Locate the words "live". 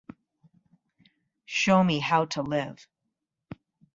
2.41-2.87